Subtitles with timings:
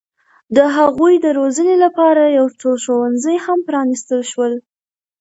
[0.55, 4.53] د هغوی د روزنې لپاره یو څو ښوونځي هم پرانستل شول.